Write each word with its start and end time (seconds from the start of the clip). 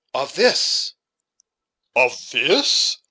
"Of 0.15 0.33
this." 0.33 0.95
"Of 1.95 2.29
this! 2.31 2.97